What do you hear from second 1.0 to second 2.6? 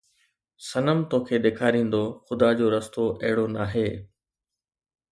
توکي ڏيکاريندو خدا